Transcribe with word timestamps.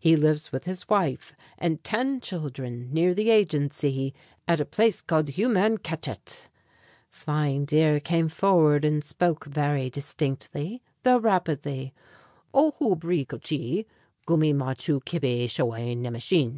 He 0.00 0.16
lives 0.16 0.52
with 0.52 0.64
his 0.64 0.88
wife 0.88 1.34
and 1.58 1.84
ten 1.84 2.20
children 2.22 2.88
near 2.94 3.12
the 3.12 3.28
agency, 3.28 4.14
at 4.48 4.58
a 4.58 4.64
place 4.64 5.02
called 5.02 5.28
Humanketchet." 5.28 6.46
Flying 7.10 7.66
Deer 7.66 8.00
came 8.00 8.30
forward 8.30 8.86
and 8.86 9.04
spoke 9.04 9.44
very 9.44 9.90
distinctly, 9.90 10.80
though 11.02 11.18
rapidly. 11.18 11.92
"O 12.54 12.70
hoo 12.78 12.96
bree 12.96 13.26
gutchee, 13.26 13.84
gumme 14.26 14.54
maw 14.56 14.72
choo 14.72 15.00
kibbe 15.00 15.44
showain 15.50 15.98
nemeshin. 16.00 16.54